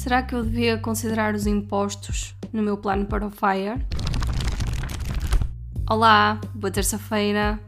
[0.00, 3.86] Será que eu devia considerar os impostos no meu plano para o FIRE?
[5.90, 7.60] Olá, boa terça-feira.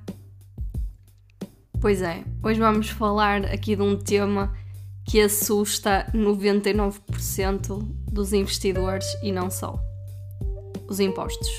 [1.78, 4.50] Pois é, hoje vamos falar aqui de um tema
[5.04, 9.78] que assusta 99% dos investidores e não só:
[10.88, 11.50] os impostos.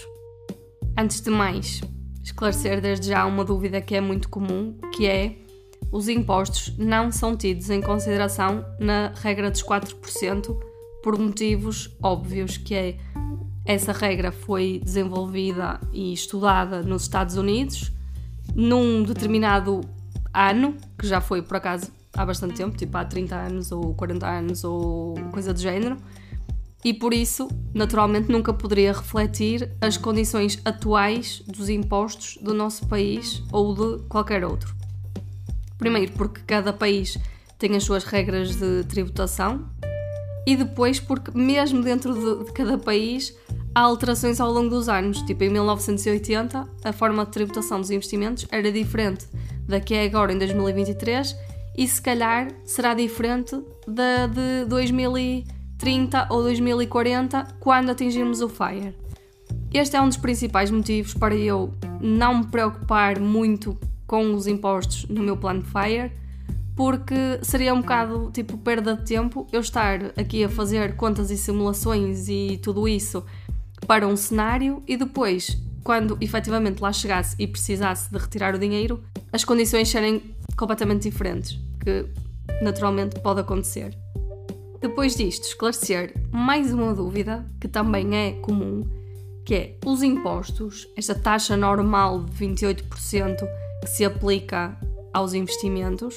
[0.98, 1.82] Antes de mais,
[2.24, 5.43] esclarecer desde já uma dúvida que é muito comum, que é
[5.94, 10.58] os impostos não são tidos em consideração na regra dos 4%
[11.04, 12.98] por motivos óbvios, que é
[13.64, 17.92] essa regra foi desenvolvida e estudada nos Estados Unidos
[18.56, 19.82] num determinado
[20.34, 24.28] ano, que já foi por acaso há bastante tempo, tipo há 30 anos ou 40
[24.28, 25.98] anos ou coisa do género,
[26.84, 33.44] e por isso, naturalmente, nunca poderia refletir as condições atuais dos impostos do nosso país
[33.52, 34.83] ou de qualquer outro.
[35.84, 37.18] Primeiro, porque cada país
[37.60, 39.70] tem as suas regras de tributação,
[40.48, 43.38] e depois, porque mesmo dentro de, de cada país
[43.76, 45.22] há alterações ao longo dos anos.
[45.24, 49.28] Tipo, em 1980, a forma de tributação dos investimentos era diferente
[49.68, 51.36] da que é agora em 2023
[51.78, 58.96] e se calhar será diferente da de 2030 ou 2040 quando atingirmos o FIRE.
[59.74, 63.78] Este é um dos principais motivos para eu não me preocupar muito
[64.14, 66.12] com os impostos no meu plano FIRE,
[66.76, 71.36] porque seria um bocado tipo perda de tempo eu estar aqui a fazer contas e
[71.36, 73.26] simulações e tudo isso
[73.88, 79.04] para um cenário e depois, quando efetivamente lá chegasse e precisasse de retirar o dinheiro,
[79.32, 80.22] as condições serem
[80.56, 82.06] completamente diferentes, que
[82.62, 83.98] naturalmente pode acontecer.
[84.80, 88.88] Depois disto, esclarecer mais uma dúvida que também é comum,
[89.44, 93.44] que é os impostos, esta taxa normal de 28%
[93.84, 94.78] que se aplica
[95.14, 96.16] aos investimentos,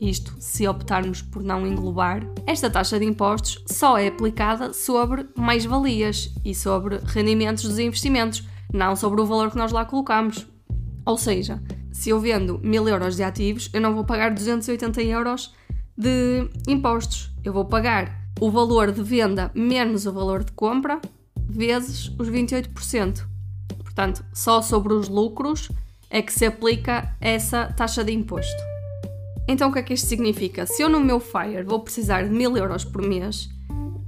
[0.00, 6.34] isto se optarmos por não englobar, esta taxa de impostos só é aplicada sobre mais-valias
[6.44, 8.42] e sobre rendimentos dos investimentos,
[8.72, 10.46] não sobre o valor que nós lá colocamos.
[11.06, 15.54] Ou seja, se eu vendo 1000 euros de ativos, eu não vou pagar 280 euros
[15.96, 17.30] de impostos.
[17.44, 21.00] Eu vou pagar o valor de venda menos o valor de compra
[21.36, 23.24] vezes os 28%.
[23.78, 25.70] Portanto, só sobre os lucros
[26.10, 28.62] é que se aplica essa taxa de imposto.
[29.46, 30.66] Então o que é que isto significa?
[30.66, 33.48] Se eu no meu FIRE vou precisar de 1000 euros por mês,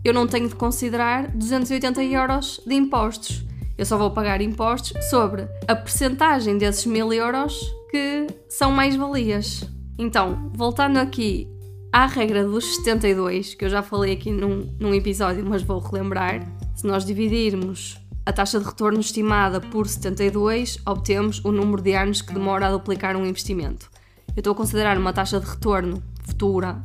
[0.05, 3.45] eu não tenho de considerar 280 euros de impostos.
[3.77, 9.65] Eu só vou pagar impostos sobre a percentagem desses 1000 euros que são mais-valias.
[9.99, 11.49] Então, voltando aqui
[11.93, 16.41] à regra dos 72, que eu já falei aqui num, num episódio, mas vou relembrar,
[16.75, 22.21] se nós dividirmos a taxa de retorno estimada por 72, obtemos o número de anos
[22.21, 23.89] que demora a duplicar um investimento
[24.37, 26.77] eu estou a considerar uma taxa de retorno futura,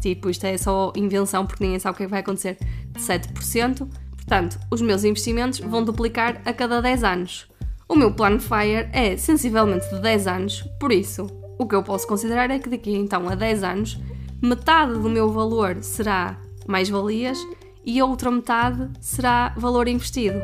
[0.00, 2.56] tipo, isto é só invenção porque ninguém sabe o que, é que vai acontecer,
[2.90, 3.88] de 7%.
[4.14, 7.48] Portanto, os meus investimentos vão duplicar a cada 10 anos.
[7.88, 11.26] O meu plano FIRE é sensivelmente de 10 anos, por isso,
[11.58, 13.98] o que eu posso considerar é que daqui então a 10 anos,
[14.40, 16.38] metade do meu valor será
[16.68, 17.38] mais-valias
[17.84, 20.40] e a outra metade será valor investido.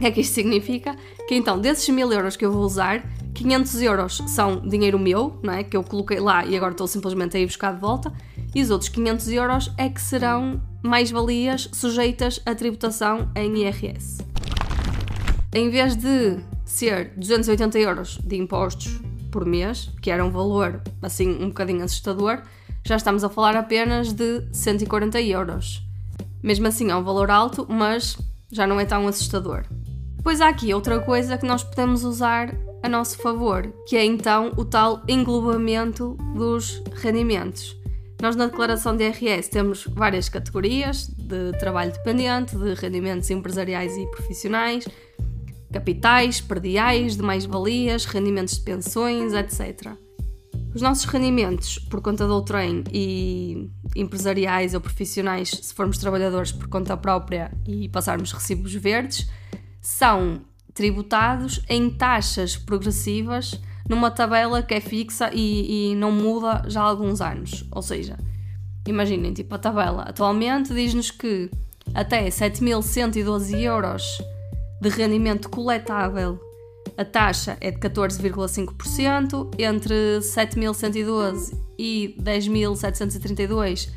[0.00, 0.96] O que é que isto significa?
[1.28, 5.52] Que então, desses mil euros que eu vou usar, 500 euros são dinheiro meu, não
[5.52, 5.62] é?
[5.62, 8.10] Que eu coloquei lá e agora estou simplesmente a ir buscar de volta.
[8.54, 14.24] E os outros 500 euros é que serão mais-valias sujeitas à tributação em IRS.
[15.54, 21.28] Em vez de ser 280 euros de impostos por mês, que era um valor assim
[21.44, 22.40] um bocadinho assustador,
[22.86, 25.82] já estamos a falar apenas de 140 euros.
[26.42, 28.16] Mesmo assim é um valor alto, mas
[28.50, 29.66] já não é tão assustador.
[30.22, 34.52] Pois há aqui outra coisa que nós podemos usar a nosso favor, que é então
[34.56, 37.76] o tal englobamento dos rendimentos.
[38.20, 44.06] Nós na declaração de IRS temos várias categorias de trabalho dependente, de rendimentos empresariais e
[44.10, 44.84] profissionais,
[45.72, 49.94] capitais, perdiais, de mais-valias, rendimentos de pensões, etc.
[50.74, 56.68] Os nossos rendimentos por conta do trem e empresariais ou profissionais, se formos trabalhadores por
[56.68, 59.26] conta própria e passarmos recibos verdes,
[59.80, 60.42] são
[60.74, 66.84] tributados em taxas progressivas numa tabela que é fixa e, e não muda já há
[66.84, 67.64] alguns anos.
[67.72, 68.16] Ou seja,
[68.86, 71.50] imaginem, tipo, a tabela atualmente diz-nos que
[71.94, 74.22] até 7.112 euros
[74.80, 76.38] de rendimento coletável
[76.96, 83.90] a taxa é de 14,5%, entre 7.112 e 10.732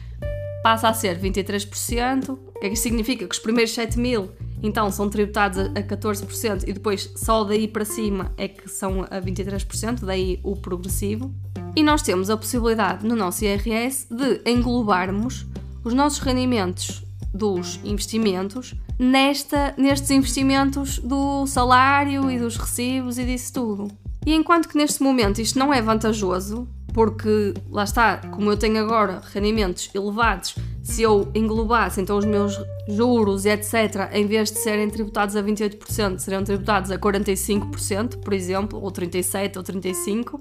[0.64, 2.30] passa a ser 23%.
[2.30, 3.28] O que é que significa?
[3.28, 4.30] Que os primeiros 7.000
[4.64, 9.22] então são tributados a 14% e depois só daí para cima é que são a
[9.22, 11.34] 23%, daí o progressivo.
[11.76, 15.46] E nós temos a possibilidade no nosso IRS de englobarmos
[15.84, 23.54] os nossos rendimentos dos investimentos nesta, nestes investimentos do salário e dos recibos e disso
[23.54, 23.92] tudo.
[24.26, 28.82] E enquanto que neste momento isto não é vantajoso, porque lá está, como eu tenho
[28.82, 34.90] agora rendimentos elevados, se eu englobasse então os meus juros etc., em vez de serem
[34.90, 40.40] tributados a 28%, seriam tributados a 45%, por exemplo, ou 37% ou 35%.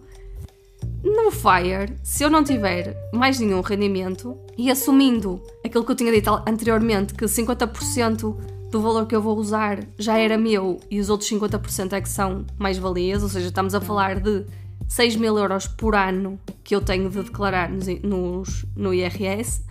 [1.05, 6.12] No FIRE, se eu não tiver mais nenhum rendimento e assumindo aquilo que eu tinha
[6.12, 8.37] dito anteriormente, que 50%
[8.71, 12.09] do valor que eu vou usar já era meu e os outros 50% é que
[12.09, 14.44] são mais-valias, ou seja, estamos a falar de
[14.89, 19.62] 6 mil euros por ano que eu tenho de declarar nos, nos, no IRS.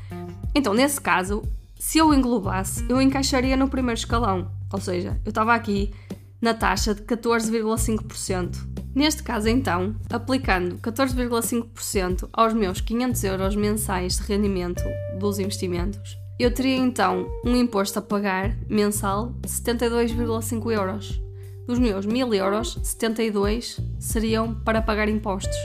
[0.53, 1.43] Então, nesse caso,
[1.79, 5.93] se eu englobasse, eu encaixaria no primeiro escalão, ou seja, eu estava aqui
[6.41, 8.71] na taxa de 14,5%.
[8.93, 14.83] Neste caso, então, aplicando 14,5% aos meus 500 euros mensais de rendimento
[15.17, 21.21] dos investimentos, eu teria então um imposto a pagar mensal de 72,5 euros.
[21.67, 25.55] Dos meus 1000 euros, 72 seriam para pagar impostos.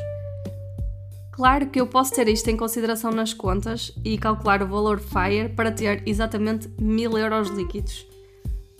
[1.36, 5.50] Claro que eu posso ter isto em consideração nas contas e calcular o valor FIRE
[5.50, 8.06] para ter exatamente 1000 euros líquidos.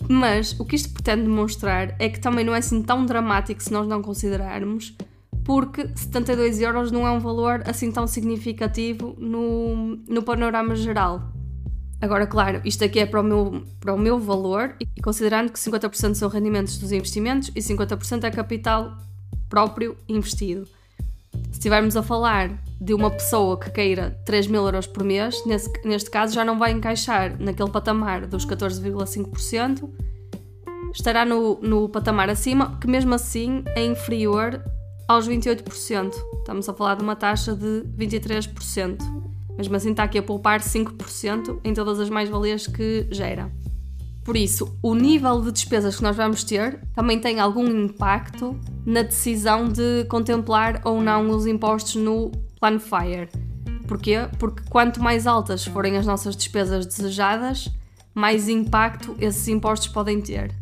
[0.09, 3.71] Mas o que isto pretende demonstrar é que também não é assim tão dramático se
[3.71, 4.97] nós não considerarmos,
[5.45, 11.31] porque 72 euros não é um valor assim tão significativo no, no panorama geral.
[12.01, 15.59] Agora, claro, isto aqui é para o meu, para o meu valor e considerando que
[15.59, 18.97] 50% são rendimentos dos investimentos e 50% é capital
[19.47, 20.67] próprio investido.
[21.57, 25.67] Se estivermos a falar de uma pessoa que queira 3 mil euros por mês, nesse,
[25.83, 29.89] neste caso já não vai encaixar naquele patamar dos 14,5%,
[30.93, 34.63] estará no, no patamar acima, que mesmo assim é inferior
[35.07, 36.13] aos 28%.
[36.37, 38.99] Estamos a falar de uma taxa de 23%.
[39.57, 43.51] Mesmo assim está aqui a poupar 5% em todas as mais-valias que gera.
[44.27, 49.01] Por isso, o nível de despesas que nós vamos ter também tem algum impacto na
[49.01, 52.29] decisão de contemplar ou não os impostos no
[52.59, 53.29] Plan Fire.
[53.87, 54.27] Porquê?
[54.37, 57.69] Porque quanto mais altas forem as nossas despesas desejadas,
[58.13, 60.53] mais impacto esses impostos podem ter.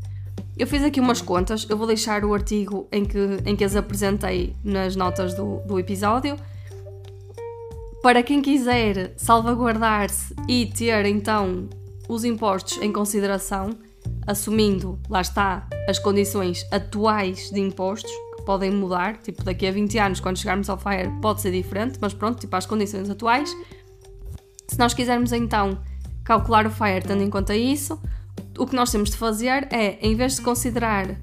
[0.55, 3.17] Eu fiz aqui umas contas, eu vou deixar o artigo em que,
[3.47, 6.37] em que as apresentei nas notas do, do episódio.
[8.03, 11.67] Para quem quiser salvaguardar-se e ter então
[12.07, 13.71] os impostos em consideração,
[14.25, 19.97] assumindo, lá está, as condições atuais de impostos, que podem mudar, tipo daqui a 20
[19.97, 23.55] anos, quando chegarmos ao FIRE, pode ser diferente, mas pronto, tipo as condições atuais.
[24.67, 25.79] Se nós quisermos então
[26.23, 27.99] calcular o FIRE tendo em conta isso,
[28.57, 31.15] o que nós temos de fazer é, em vez de considerar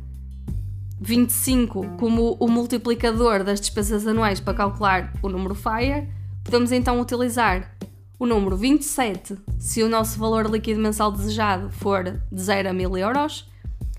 [1.01, 6.09] 25 como o multiplicador das despesas anuais para calcular o número FIRE,
[6.45, 7.75] podemos então utilizar
[8.23, 12.99] o número 27 se o nosso valor líquido mensal desejado for de 0 a 1000
[12.99, 13.51] euros,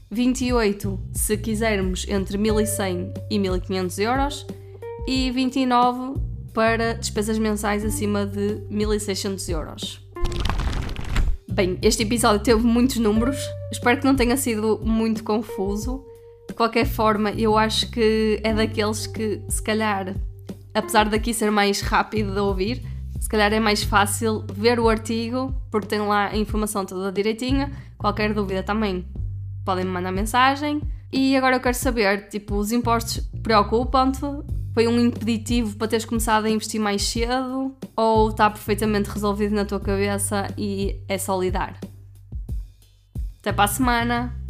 [0.10, 4.48] 28 se quisermos entre 1100 e 1500 euros
[5.06, 6.22] e 29
[6.54, 10.02] para despesas mensais acima de 1600 euros.
[11.52, 13.38] Bem, este episódio teve muitos números,
[13.74, 16.02] espero que não tenha sido muito confuso.
[16.48, 20.16] De qualquer forma, eu acho que é daqueles que, se calhar,
[20.74, 22.93] apesar daqui ser mais rápido de ouvir,
[23.24, 27.72] se calhar é mais fácil ver o artigo, porque tem lá a informação toda direitinha.
[27.98, 29.08] Qualquer dúvida também
[29.64, 30.82] podem me mandar mensagem.
[31.10, 34.20] E agora eu quero saber, tipo, os impostos preocupam-te?
[34.74, 37.74] Foi um impeditivo para teres começado a investir mais cedo?
[37.96, 41.80] Ou está perfeitamente resolvido na tua cabeça e é só lidar?
[43.40, 44.43] Até para a semana!